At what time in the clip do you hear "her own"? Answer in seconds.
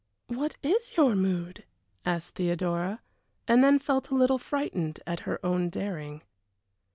5.29-5.69